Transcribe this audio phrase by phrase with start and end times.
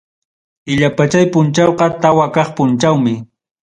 [0.71, 3.13] Illapachay punchawqa tawa kaq punchawmi.